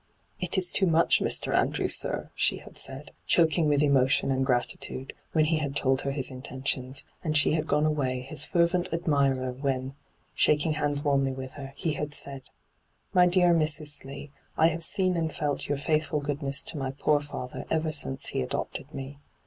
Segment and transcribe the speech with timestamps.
[0.45, 1.53] 'It is too much, Mr.
[1.53, 6.09] Andrew, sir,' she had said, choking with emotion and gratitude, when he had told her
[6.11, 9.93] his intentions; and she had gone away his fervent admirer when,
[10.33, 12.49] shaking hands warmly with her, he had said:
[12.81, 13.89] * My dear Mrs.
[13.89, 18.29] Slee, I have seen and felt your faithiiil goodness to my poor father ever since
[18.29, 19.19] he adopted me.